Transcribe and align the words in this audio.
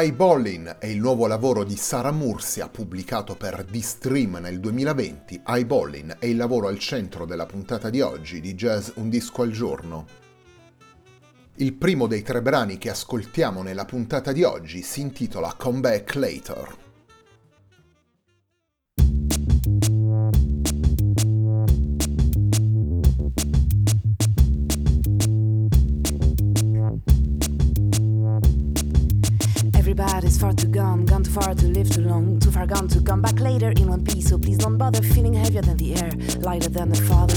Eyeballing 0.00 0.78
è 0.78 0.86
il 0.86 0.98
nuovo 0.98 1.26
lavoro 1.26 1.62
di 1.62 1.76
Sara 1.76 2.10
Mursia 2.10 2.70
pubblicato 2.70 3.36
per 3.36 3.64
D-Stream 3.64 4.38
nel 4.40 4.58
2020. 4.58 5.42
Eyeballing 5.46 6.16
è 6.18 6.24
il 6.24 6.38
lavoro 6.38 6.68
al 6.68 6.78
centro 6.78 7.26
della 7.26 7.44
puntata 7.44 7.90
di 7.90 8.00
oggi 8.00 8.40
di 8.40 8.54
Jazz 8.54 8.92
Un 8.94 9.10
disco 9.10 9.42
al 9.42 9.50
giorno. 9.50 10.06
Il 11.56 11.74
primo 11.74 12.06
dei 12.06 12.22
tre 12.22 12.40
brani 12.40 12.78
che 12.78 12.88
ascoltiamo 12.88 13.60
nella 13.60 13.84
puntata 13.84 14.32
di 14.32 14.42
oggi 14.42 14.80
si 14.80 15.02
intitola 15.02 15.52
Come 15.58 15.80
Back 15.80 16.14
Later. 16.14 16.89
Is 29.98 30.38
far 30.38 30.52
too 30.52 30.68
gone, 30.68 31.04
gone 31.04 31.24
too 31.24 31.32
far 31.32 31.52
to 31.52 31.66
live 31.66 31.90
too 31.90 32.02
long, 32.02 32.38
too 32.38 32.50
far 32.52 32.64
gone 32.64 32.86
to 32.86 33.00
come 33.00 33.20
back 33.20 33.40
later 33.40 33.70
in 33.70 33.88
one 33.88 34.04
piece. 34.04 34.28
So 34.28 34.38
please 34.38 34.58
don't 34.58 34.78
bother 34.78 35.02
feeling 35.02 35.34
heavier 35.34 35.62
than 35.62 35.76
the 35.78 35.96
air, 35.96 36.10
lighter 36.38 36.68
than 36.68 36.90
the 36.90 37.00
father. 37.08 37.34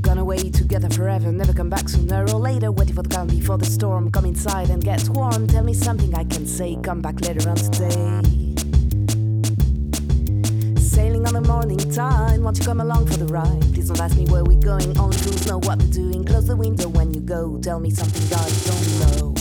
Gone 0.00 0.18
away 0.18 0.50
together 0.50 0.90
forever, 0.90 1.30
never 1.30 1.52
come 1.52 1.70
back 1.70 1.88
sooner 1.88 2.22
or 2.22 2.40
later. 2.40 2.72
Waiting 2.72 2.94
for 2.96 3.02
the 3.02 3.08
calm 3.08 3.28
before 3.28 3.56
the 3.58 3.66
storm. 3.66 4.10
Come 4.10 4.24
inside 4.24 4.70
and 4.70 4.82
get 4.82 5.08
warm. 5.10 5.46
Tell 5.46 5.62
me 5.62 5.74
something 5.74 6.12
I 6.14 6.24
can 6.24 6.46
say. 6.46 6.76
Come 6.82 7.00
back 7.00 7.20
later 7.20 7.48
on 7.48 7.56
today. 7.56 8.22
Sailing 10.80 11.24
on 11.26 11.34
the 11.34 11.42
morning 11.46 11.78
tide, 11.92 12.40
won't 12.40 12.58
you 12.58 12.64
come 12.64 12.80
along 12.80 13.06
for 13.06 13.16
the 13.16 13.26
ride? 13.26 13.60
Please 13.74 13.88
don't 13.88 14.00
ask 14.00 14.16
me 14.16 14.24
where 14.26 14.42
we're 14.42 14.58
going, 14.58 14.98
only 14.98 15.16
fools 15.18 15.46
know 15.46 15.58
what 15.58 15.78
they're 15.78 15.88
doing. 15.88 16.24
Close 16.24 16.46
the 16.46 16.56
window 16.56 16.88
when 16.88 17.14
you 17.14 17.20
go, 17.20 17.58
tell 17.62 17.78
me 17.78 17.90
something 17.90 18.24
I 18.32 18.48
don't 18.66 19.22
know. 19.22 19.35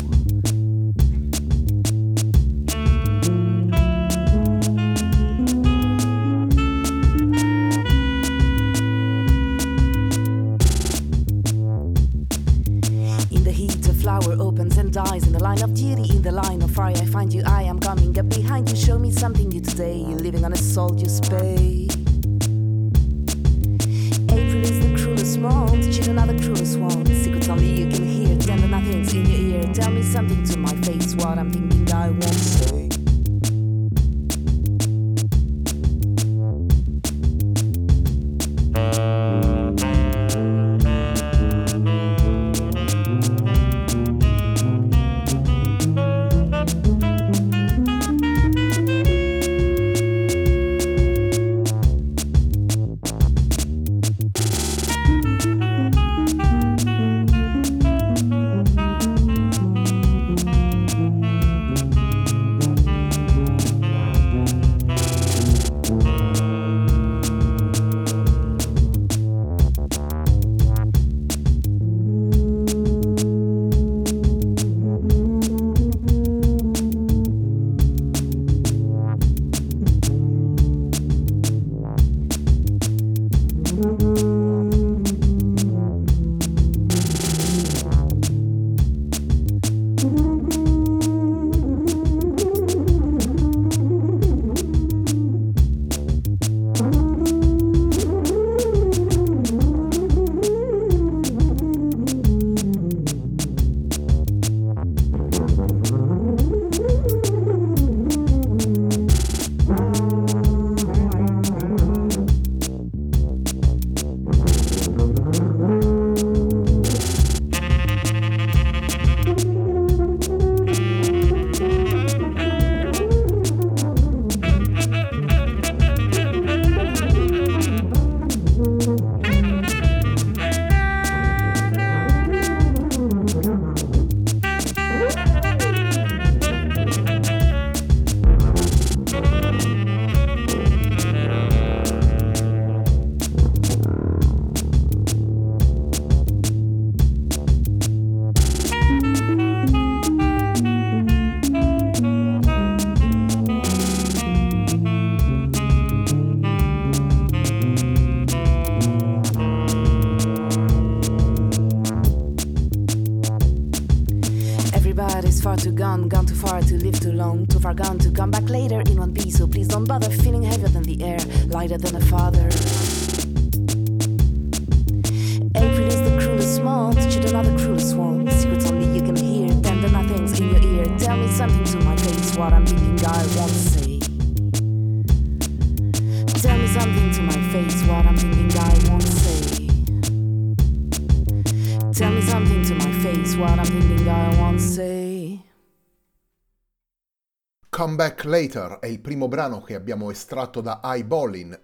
Come 197.95 198.09
Back 198.09 198.25
Later 198.25 198.79
è 198.79 198.87
il 198.87 198.99
primo 198.99 199.29
brano 199.29 199.61
che 199.61 199.73
abbiamo 199.73 200.11
estratto 200.11 200.59
da 200.59 200.81
Eyeballin, 200.83 201.57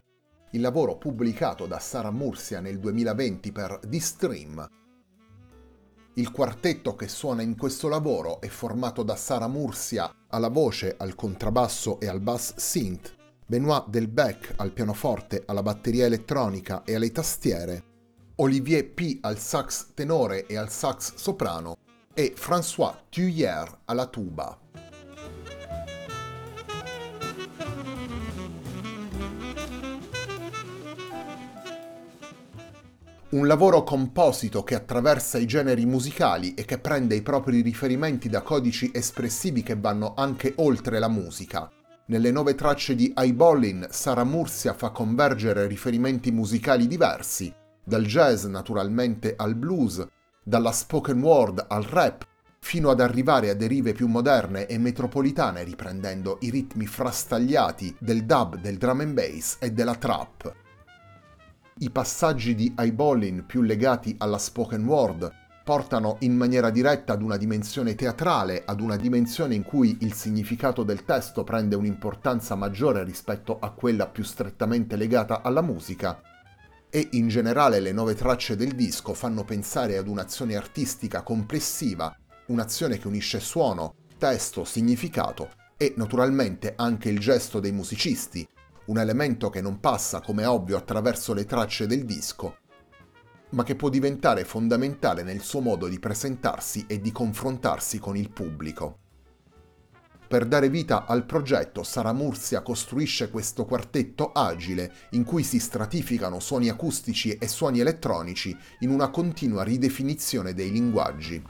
il 0.51 0.62
lavoro 0.62 0.95
pubblicato 0.95 1.66
da 1.66 1.78
Sara 1.78 2.10
Murcia 2.10 2.62
nel 2.62 2.80
2020 2.80 3.51
per 3.51 3.81
The 3.86 4.00
Stream. 4.00 4.66
Il 6.13 6.31
quartetto 6.31 6.95
che 6.95 7.10
suona 7.10 7.42
in 7.42 7.57
questo 7.57 7.89
lavoro 7.89 8.39
è 8.39 8.48
formato 8.48 9.04
da 9.04 9.18
Sara 9.18 9.50
Murcia 9.50 10.16
alla 10.30 10.48
voce, 10.48 10.95
al 10.98 11.16
contrabbasso 11.16 12.00
e 12.00 12.07
al 12.07 12.22
bass 12.22 12.56
synth, 12.56 13.13
Benoit 13.45 13.89
Delbecq 13.89 14.54
al 14.56 14.72
pianoforte, 14.72 15.44
alla 15.45 15.62
batteria 15.62 16.06
elettronica 16.06 16.83
e 16.86 16.95
alle 16.95 17.12
tastiere, 17.12 17.83
Olivier 18.36 18.89
P 18.89 19.18
al 19.19 19.38
sax 19.38 19.88
tenore 19.94 20.45
e 20.45 20.56
al 20.56 20.69
sax 20.69 21.16
soprano 21.16 21.75
e 22.13 22.33
François 22.38 22.95
Thuyer 23.10 23.80
alla 23.83 24.06
tuba. 24.06 24.60
Un 33.31 33.48
lavoro 33.48 33.83
composito 33.83 34.62
che 34.62 34.75
attraversa 34.75 35.38
i 35.38 35.45
generi 35.45 35.86
musicali 35.86 36.54
e 36.54 36.66
che 36.66 36.80
prende 36.80 37.16
i 37.16 37.22
propri 37.22 37.62
riferimenti 37.62 38.28
da 38.28 38.42
codici 38.42 38.92
espressivi 38.94 39.63
che 39.63 39.78
vanno 39.78 40.16
anche 40.18 40.51
oltre 40.57 41.00
la 41.00 41.07
musica. 41.07 41.72
Nelle 42.07 42.30
nove 42.30 42.56
tracce 42.56 42.94
di 42.94 43.13
Eyeballin, 43.16 43.88
Sara 43.89 44.25
Murcia 44.25 44.74
fa 44.74 44.89
convergere 44.89 45.66
riferimenti 45.68 46.30
musicali 46.30 46.88
diversi, 46.88 47.54
dal 47.81 48.04
jazz 48.04 48.44
naturalmente 48.44 49.36
al 49.38 49.56
blues, 49.56 50.06
dalla 50.44 50.74
spoken 50.74 51.22
word 51.22 51.66
al 51.69 51.83
rap, 51.83 52.28
fino 52.60 52.89
ad 52.89 53.00
arrivare 53.00 53.50
a 53.50 53.54
derive 53.54 53.94
più 53.94 54.07
moderne 54.07 54.66
e 54.66 54.78
metropolitane 54.78 55.63
riprendendo 55.63 56.38
i 56.42 56.50
ritmi 56.50 56.86
frastagliati 56.86 57.95
del 57.98 58.25
dub, 58.25 58.60
del 58.60 58.75
drum 58.75 59.00
and 59.00 59.13
bass 59.13 59.56
e 59.62 59.72
della 59.72 59.95
trap. 59.95 60.54
I 61.81 61.89
passaggi 61.89 62.54
di 62.54 62.75
Eyeballin 62.78 63.44
più 63.48 63.63
legati 63.63 64.13
alla 64.19 64.38
spoken 64.38 64.86
word 64.86 65.31
portano 65.63 66.18
in 66.19 66.38
maniera 66.38 66.69
diretta 66.69 67.13
ad 67.13 67.24
una 67.24 67.38
dimensione 67.38 67.95
teatrale, 67.95 68.62
ad 68.63 68.81
una 68.81 68.98
dimensione 68.98 69.56
in 69.56 69.63
cui 69.63 69.98
il 70.01 70.13
significato 70.13 70.83
del 70.83 71.06
testo 71.06 71.44
prende 71.44 71.75
un'importanza 71.75 72.54
maggiore 72.54 73.04
rispetto 73.04 73.57
a 73.60 73.72
quella 73.72 74.06
più 74.06 74.24
strettamente 74.24 74.95
legata 74.95 75.42
alla 75.42 75.63
musica, 75.63 76.22
e 76.88 77.07
in 77.13 77.30
generale 77.30 77.80
le 77.80 77.94
nove 77.94 78.13
tracce 78.13 78.56
del 78.56 78.74
disco 78.74 79.16
fanno 79.16 79.44
pensare 79.44 79.98
ad 79.98 80.07
un'azione 80.07 80.56
artistica 80.56 81.24
complessiva, 81.24 82.16
un'azione 82.50 83.00
che 83.00 83.07
unisce 83.07 83.39
suono, 83.39 83.95
testo, 84.19 84.66
significato 84.66 85.50
e 85.78 85.95
naturalmente 85.98 86.74
anche 86.75 87.10
il 87.10 87.18
gesto 87.18 87.60
dei 87.60 87.72
musicisti, 87.72 88.48
un 88.91 88.97
elemento 88.97 89.49
che 89.49 89.61
non 89.61 89.79
passa 89.79 90.19
come 90.19 90.45
ovvio 90.45 90.75
attraverso 90.75 91.33
le 91.33 91.45
tracce 91.45 91.88
del 91.88 92.03
disco, 92.03 92.57
ma 93.51 93.63
che 93.63 93.77
può 93.77 93.88
diventare 93.88 94.43
fondamentale 94.43 95.23
nel 95.23 95.39
suo 95.39 95.61
modo 95.61 95.88
di 95.88 95.97
presentarsi 95.97 96.83
e 96.88 96.99
di 96.99 97.13
confrontarsi 97.13 97.99
con 97.99 98.17
il 98.17 98.29
pubblico. 98.29 98.97
Per 100.27 100.45
dare 100.45 100.69
vita 100.69 101.05
al 101.05 101.25
progetto, 101.25 101.83
Sara 101.83 102.11
Murcia 102.11 102.61
costruisce 102.61 103.29
questo 103.29 103.63
quartetto 103.63 104.33
agile 104.33 104.94
in 105.11 105.23
cui 105.23 105.44
si 105.44 105.59
stratificano 105.59 106.41
suoni 106.41 106.67
acustici 106.67 107.37
e 107.37 107.47
suoni 107.47 107.79
elettronici 107.79 108.55
in 108.79 108.89
una 108.89 109.09
continua 109.09 109.63
ridefinizione 109.63 110.53
dei 110.53 110.69
linguaggi. 110.69 111.41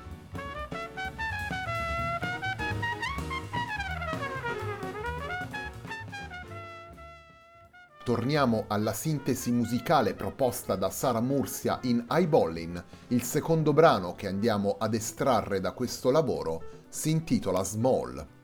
Torniamo 8.11 8.65
alla 8.67 8.91
sintesi 8.91 9.53
musicale 9.53 10.15
proposta 10.15 10.75
da 10.75 10.89
Sara 10.89 11.21
Murcia 11.21 11.79
in 11.83 12.07
Eyeballin. 12.09 12.83
Il 13.07 13.23
secondo 13.23 13.71
brano 13.71 14.15
che 14.15 14.27
andiamo 14.27 14.75
ad 14.77 14.93
estrarre 14.93 15.61
da 15.61 15.71
questo 15.71 16.11
lavoro 16.11 16.61
si 16.89 17.09
intitola 17.09 17.63
Small. 17.63 18.40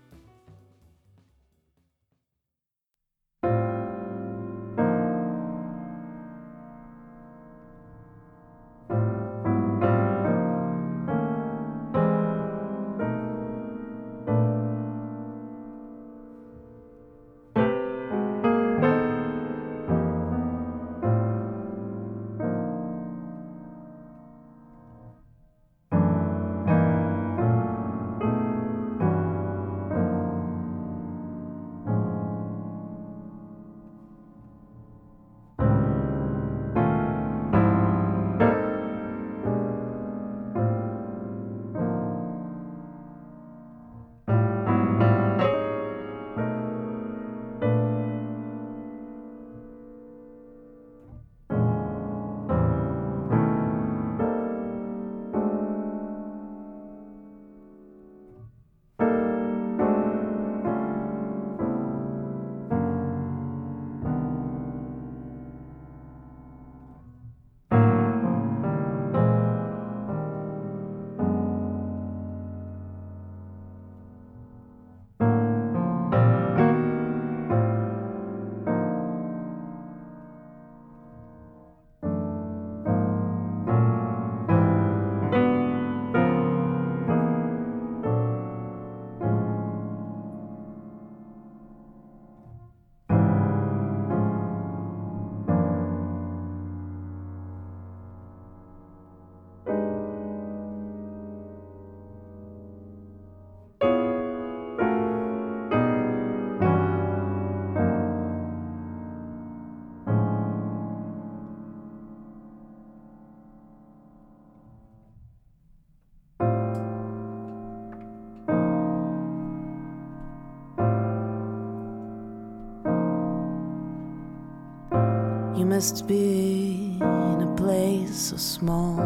Must 125.77 126.07
be 126.07 126.97
in 126.99 127.41
a 127.43 127.55
place 127.55 128.17
so 128.17 128.35
small. 128.35 128.97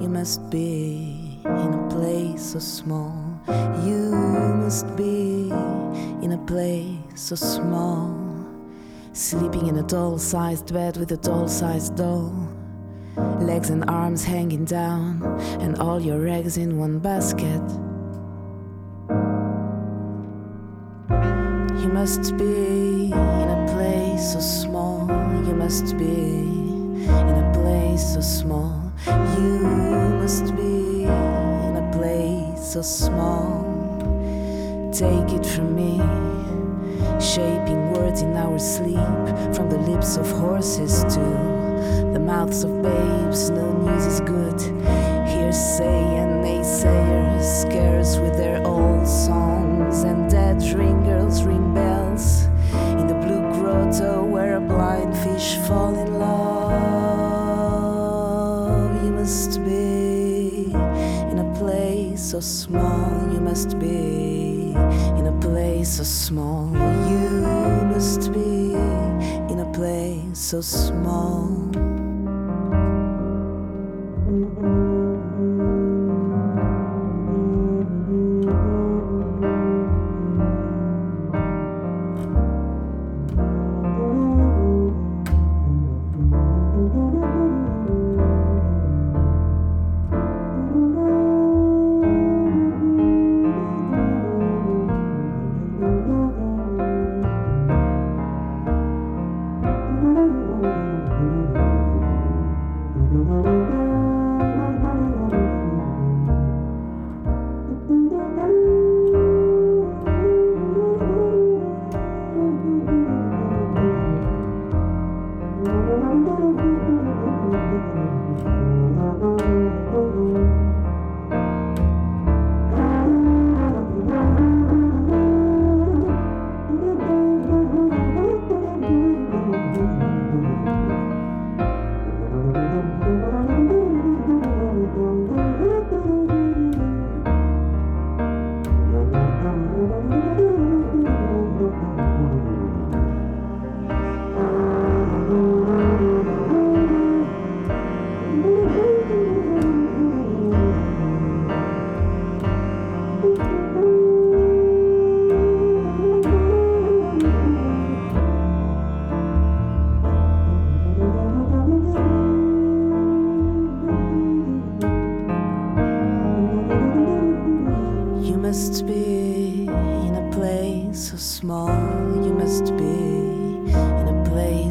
You 0.00 0.08
must 0.08 0.50
be 0.50 1.40
in 1.44 1.72
a 1.72 1.88
place 1.88 2.42
so 2.42 2.58
small. 2.58 3.40
You 3.86 4.10
must 4.56 4.96
be 4.96 5.50
in 6.24 6.32
a 6.32 6.44
place 6.44 6.98
so 7.14 7.36
small. 7.36 8.10
Sleeping 9.12 9.68
in 9.68 9.78
a 9.78 9.84
doll 9.84 10.18
sized 10.18 10.74
bed 10.74 10.96
with 10.96 11.12
a 11.12 11.16
doll 11.16 11.46
sized 11.46 11.94
doll. 11.94 12.34
Legs 13.38 13.70
and 13.70 13.88
arms 13.88 14.24
hanging 14.24 14.64
down, 14.64 15.22
and 15.60 15.78
all 15.78 16.00
your 16.00 16.26
eggs 16.26 16.56
in 16.56 16.76
one 16.76 16.98
basket. 16.98 17.62
You 21.80 21.88
must 21.88 22.36
be 22.38 23.12
in 23.12 23.48
a 23.48 23.66
place 23.70 24.32
so 24.32 24.40
small. 24.40 25.06
You 25.46 25.54
must 25.54 25.96
be 25.98 26.04
in 26.04 27.34
a 27.44 27.50
place 27.52 28.14
so 28.14 28.20
small. 28.20 28.92
You 29.06 29.60
must 30.20 30.56
be 30.56 31.04
in 31.04 31.76
a 31.76 31.90
place 31.92 32.72
so 32.72 32.82
small. 32.82 33.64
Take 34.90 35.34
it 35.38 35.44
from 35.44 35.76
me, 35.76 35.98
shaping 37.20 37.92
words 37.92 38.22
in 38.22 38.34
our 38.36 38.58
sleep, 38.58 38.96
from 39.54 39.68
the 39.68 39.78
lips 39.78 40.16
of 40.16 40.30
horses 40.30 41.04
to 41.14 41.20
the 42.14 42.18
mouths 42.18 42.64
of 42.64 42.82
babes. 42.82 43.50
No 43.50 43.70
news 43.84 44.06
is 44.06 44.20
good. 44.20 44.58
Hearsay 45.28 46.16
and 46.22 46.42
naysayers 46.42 47.62
scare 47.62 48.00
us 48.00 48.16
with 48.16 48.36
their 48.38 48.66
old 48.66 49.06
songs, 49.92 50.04
and 50.04 50.30
dead 50.30 50.62
ring 50.78 51.02
girls 51.04 51.42
ring 51.42 51.74
bells 51.74 52.44
in 53.00 53.06
the 53.06 53.14
blue 53.14 53.42
grotto 53.52 54.24
where 54.24 54.56
a 54.56 54.60
blind 54.60 55.16
fish 55.18 55.56
fall 55.66 55.94
in 55.94 56.18
love. 56.18 56.34
You 59.04 59.12
must 59.12 59.64
be 59.64 60.72
in 61.30 61.38
a 61.38 61.54
place 61.58 62.22
so 62.22 62.40
small. 62.40 63.32
You 63.32 63.40
must 63.40 63.78
be 63.78 64.74
in 65.18 65.26
a 65.26 65.38
place 65.40 65.96
so 65.96 66.04
small. 66.04 66.72
You 67.08 67.30
must 67.92 68.32
be 68.32 68.74
in 69.52 69.60
a 69.60 69.70
place 69.72 70.38
so 70.38 70.60
small. 70.60 71.95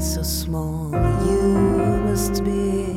So 0.05 0.21
small. 0.21 0.91
You 1.25 1.57
must 2.05 2.43
be 2.43 2.91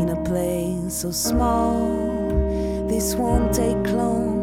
in 0.00 0.08
a 0.08 0.22
place 0.24 0.94
so 0.94 1.10
small. 1.10 2.86
This 2.88 3.14
won't 3.14 3.52
take 3.54 3.86
long. 3.92 4.39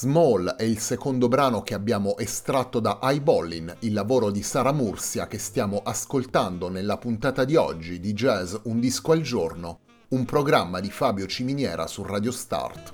Small 0.00 0.54
è 0.56 0.62
il 0.62 0.78
secondo 0.78 1.28
brano 1.28 1.60
che 1.60 1.74
abbiamo 1.74 2.16
estratto 2.16 2.80
da 2.80 3.00
Eyeballin, 3.02 3.76
il 3.80 3.92
lavoro 3.92 4.30
di 4.30 4.42
Sara 4.42 4.72
Mursia 4.72 5.26
che 5.26 5.36
stiamo 5.36 5.82
ascoltando 5.84 6.70
nella 6.70 6.96
puntata 6.96 7.44
di 7.44 7.54
oggi 7.54 8.00
di 8.00 8.14
Jazz 8.14 8.54
Un 8.62 8.80
disco 8.80 9.12
al 9.12 9.20
giorno, 9.20 9.80
un 10.08 10.24
programma 10.24 10.80
di 10.80 10.90
Fabio 10.90 11.26
Ciminiera 11.26 11.86
su 11.86 12.02
Radio 12.02 12.32
Start. 12.32 12.92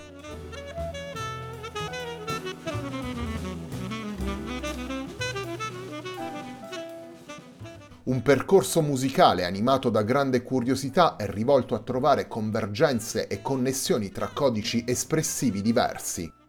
Un 8.03 8.21
percorso 8.21 8.83
musicale 8.83 9.45
animato 9.45 9.91
da 9.91 10.03
grande 10.03 10.43
curiosità 10.43 11.15
e 11.15 11.31
rivolto 11.31 11.77
a 11.77 11.79
trovare 11.79 12.27
convergenze 12.27 13.29
e 13.29 13.41
connessioni 13.43 14.11
tra 14.11 14.29
codici 14.35 14.83
espressivi 14.85 15.63
diversi. 15.63 16.45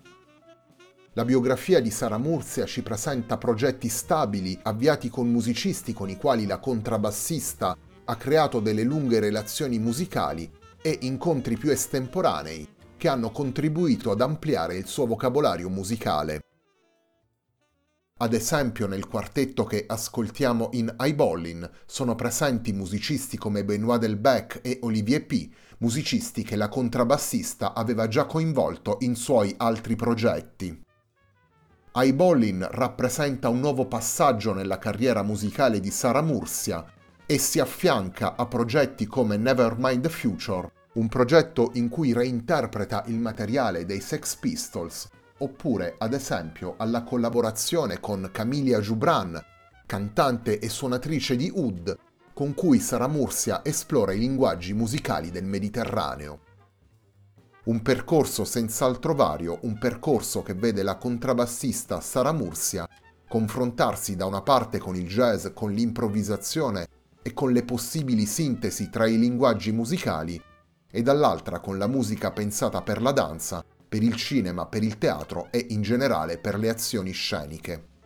La 1.17 1.25
biografia 1.25 1.81
di 1.81 1.89
Sara 1.89 2.19
Murcia 2.19 2.67
ci 2.67 2.83
presenta 2.83 3.39
progetti 3.39 3.89
stabili 3.89 4.55
avviati 4.61 5.09
con 5.09 5.27
musicisti 5.27 5.91
con 5.91 6.09
i 6.09 6.15
quali 6.15 6.45
la 6.45 6.59
contrabbassista 6.59 7.75
ha 8.05 8.15
creato 8.17 8.59
delle 8.59 8.83
lunghe 8.83 9.19
relazioni 9.19 9.79
musicali 9.79 10.47
e 10.79 10.95
incontri 11.01 11.57
più 11.57 11.71
estemporanei 11.71 12.69
che 12.97 13.07
hanno 13.07 13.31
contribuito 13.31 14.11
ad 14.11 14.21
ampliare 14.21 14.75
il 14.75 14.85
suo 14.85 15.07
vocabolario 15.07 15.69
musicale. 15.69 16.41
Ad 18.19 18.33
esempio 18.33 18.85
nel 18.85 19.07
quartetto 19.07 19.63
che 19.63 19.85
ascoltiamo 19.87 20.69
in 20.73 20.93
Eyeballin 20.99 21.67
sono 21.87 22.13
presenti 22.13 22.73
musicisti 22.73 23.37
come 23.37 23.63
Benoît 23.63 23.97
Delbecq 23.97 24.59
e 24.61 24.77
Olivier 24.83 25.25
P., 25.25 25.49
musicisti 25.79 26.43
che 26.43 26.55
la 26.55 26.69
contrabbassista 26.69 27.73
aveva 27.73 28.07
già 28.07 28.25
coinvolto 28.25 28.97
in 28.99 29.15
suoi 29.15 29.55
altri 29.57 29.95
progetti. 29.95 30.85
Eyeballin 31.99 32.67
rappresenta 32.73 33.49
un 33.49 33.59
nuovo 33.59 33.87
passaggio 33.87 34.53
nella 34.53 34.77
carriera 34.77 35.23
musicale 35.23 35.79
di 35.79 35.89
Sara 35.89 36.21
Murcia 36.21 36.85
e 37.25 37.39
si 37.39 37.59
affianca 37.59 38.35
a 38.35 38.45
progetti 38.45 39.07
come 39.07 39.35
Nevermind 39.35 40.03
the 40.03 40.09
Future, 40.09 40.71
un 40.93 41.07
progetto 41.07 41.71
in 41.73 41.89
cui 41.89 42.13
reinterpreta 42.13 43.05
il 43.07 43.15
materiale 43.15 43.83
dei 43.85 43.99
Sex 43.99 44.35
Pistols, 44.35 45.09
oppure 45.39 45.95
ad 45.97 46.13
esempio 46.13 46.75
alla 46.77 47.01
collaborazione 47.01 47.99
con 47.99 48.29
Camilia 48.31 48.79
Jubran, 48.79 49.43
cantante 49.87 50.59
e 50.59 50.69
suonatrice 50.69 51.35
di 51.35 51.51
oud, 51.51 51.97
con 52.31 52.53
cui 52.53 52.77
Sara 52.77 53.07
Murcia 53.07 53.65
esplora 53.65 54.13
i 54.13 54.19
linguaggi 54.19 54.71
musicali 54.73 55.31
del 55.31 55.45
Mediterraneo. 55.45 56.41
Un 57.67 57.81
percorso 57.81 58.45
senz'altro 58.45 59.13
vario, 59.13 59.59
un 59.63 59.77
percorso 59.77 60.41
che 60.41 60.53
vede 60.53 60.83
la 60.83 60.95
contrabbassista 60.95 61.99
Sara 61.99 62.31
Murcia 62.31 62.87
confrontarsi 63.27 64.15
da 64.15 64.25
una 64.25 64.41
parte 64.41 64.77
con 64.77 64.95
il 64.95 65.05
jazz, 65.05 65.47
con 65.53 65.73
l'improvvisazione 65.73 66.87
e 67.21 67.33
con 67.33 67.51
le 67.51 67.63
possibili 67.63 68.25
sintesi 68.25 68.89
tra 68.89 69.05
i 69.05 69.19
linguaggi 69.19 69.73
musicali, 69.73 70.41
e 70.89 71.01
dall'altra 71.01 71.59
con 71.59 71.77
la 71.77 71.87
musica 71.87 72.31
pensata 72.31 72.81
per 72.81 73.01
la 73.01 73.11
danza, 73.11 73.65
per 73.89 74.01
il 74.01 74.15
cinema, 74.15 74.65
per 74.65 74.83
il 74.83 74.97
teatro 74.97 75.49
e 75.51 75.65
in 75.71 75.81
generale 75.81 76.37
per 76.37 76.57
le 76.57 76.69
azioni 76.69 77.11
sceniche. 77.11 77.96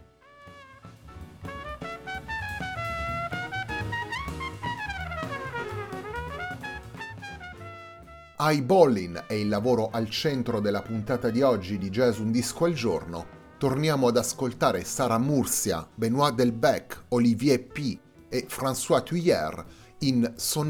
Eyeballin 8.43 9.25
è 9.27 9.33
il 9.33 9.49
lavoro 9.49 9.91
al 9.91 10.09
centro 10.09 10.59
della 10.59 10.81
puntata 10.81 11.29
di 11.29 11.43
oggi 11.43 11.77
di 11.77 11.91
Jazz 11.91 12.17
Un 12.17 12.31
Disco 12.31 12.65
al 12.65 12.73
Giorno. 12.73 13.27
Torniamo 13.59 14.07
ad 14.07 14.17
ascoltare 14.17 14.83
Sara 14.83 15.19
Murcia, 15.19 15.87
Benoît 15.93 16.33
Delbecq, 16.33 17.03
Olivier 17.09 17.63
P. 17.63 17.99
e 18.29 18.47
François 18.49 19.03
Thuyer 19.03 19.63
in 19.99 20.33
So 20.37 20.63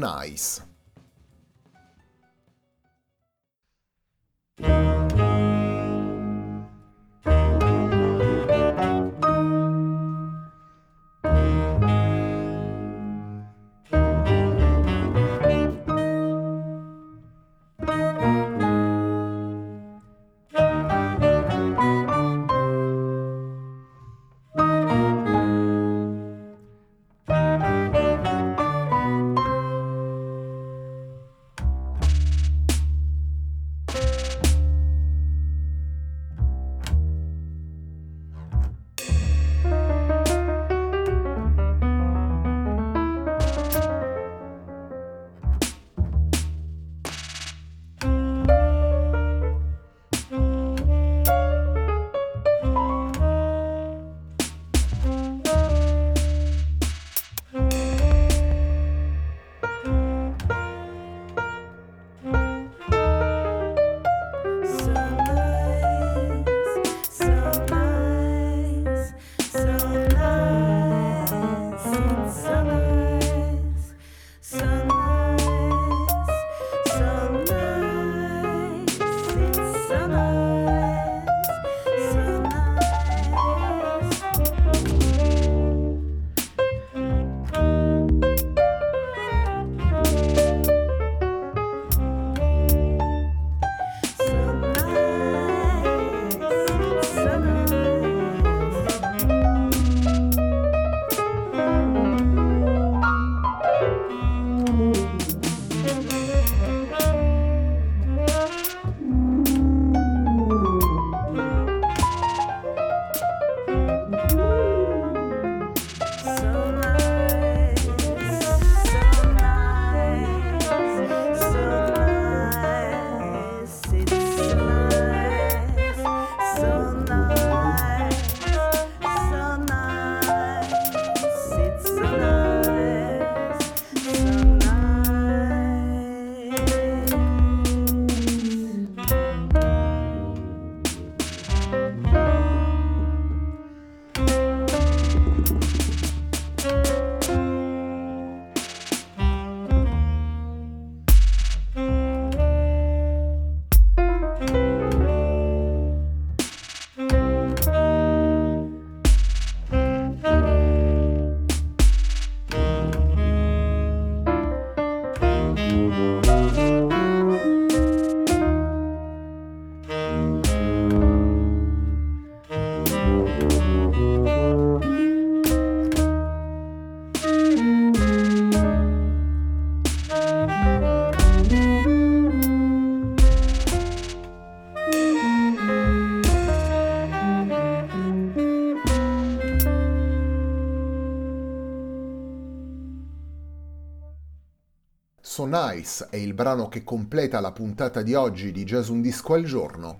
So 195.32 195.46
Nice 195.46 196.08
è 196.10 196.16
il 196.16 196.34
brano 196.34 196.68
che 196.68 196.84
completa 196.84 197.40
la 197.40 197.52
puntata 197.52 198.02
di 198.02 198.12
oggi 198.12 198.52
di 198.52 198.64
Jazz 198.64 198.88
Un 198.88 199.00
Disco 199.00 199.32
al 199.32 199.44
Giorno, 199.44 199.98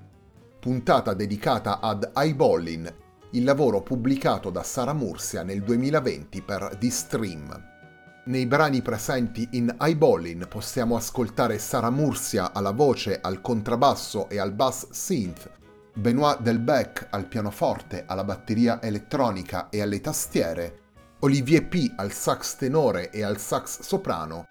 puntata 0.61 1.15
dedicata 1.15 1.81
ad 1.81 2.11
Eyeballin, 2.15 2.95
il 3.31 3.43
lavoro 3.43 3.81
pubblicato 3.81 4.51
da 4.51 4.63
Sara 4.63 4.93
Murcia 4.93 5.43
nel 5.43 5.63
2020 5.63 6.43
per 6.43 6.77
The 6.79 6.91
Stream. 6.91 7.65
Nei 8.27 8.45
brani 8.45 8.83
presenti 8.83 9.49
in 9.53 9.75
Eyeballin 9.81 10.45
possiamo 10.51 10.97
ascoltare 10.97 11.59
Sara 11.59 11.89
Murcia 11.89 12.53
alla 12.53 12.73
voce, 12.73 13.19
al 13.19 13.41
contrabbasso 13.41 14.29
e 14.29 14.39
al 14.39 14.53
bass 14.53 14.91
synth, 14.91 15.51
Benoît 15.95 16.43
Delbecq 16.43 17.07
al 17.09 17.27
pianoforte, 17.27 18.05
alla 18.07 18.25
batteria 18.25 18.83
elettronica 18.83 19.71
e 19.71 19.81
alle 19.81 20.03
tastiere, 20.03 20.81
Olivier 21.21 21.67
P 21.67 21.91
al 21.97 22.13
sax 22.13 22.57
tenore 22.57 23.09
e 23.09 23.23
al 23.23 23.39
sax 23.39 23.81
soprano 23.81 24.51